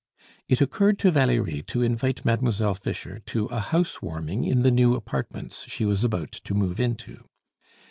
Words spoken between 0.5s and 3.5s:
occurred to Valerie to invite Mademoiselle Fischer to